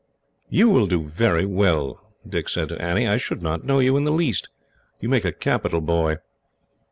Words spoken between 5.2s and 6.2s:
a capital boy.